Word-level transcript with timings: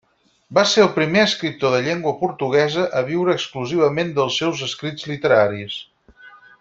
Va 0.57 0.61
ser 0.69 0.79
el 0.83 0.87
primer 0.95 1.19
escriptor 1.27 1.75
de 1.75 1.81
llengua 1.87 2.13
portuguesa 2.21 2.87
a 3.01 3.05
viure 3.11 3.37
exclusivament 3.41 4.11
dels 4.17 4.39
seus 4.43 4.65
escrits 4.71 5.07
literaris. 5.13 5.79